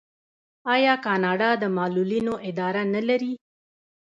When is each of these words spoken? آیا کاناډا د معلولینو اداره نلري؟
آیا 0.75 0.93
کاناډا 1.05 1.49
د 1.61 1.63
معلولینو 1.77 2.33
اداره 2.49 2.83
نلري؟ 2.93 3.33